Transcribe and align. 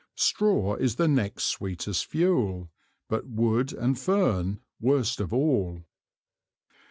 Straw 0.15 0.77
is 0.77 0.95
the 0.95 1.07
next 1.07 1.43
sweetest 1.43 2.07
Fuel, 2.07 2.71
but 3.07 3.27
Wood 3.27 3.71
and 3.71 3.99
Fern 3.99 4.59
worst 4.79 5.19
of 5.19 5.31
all. 5.31 5.83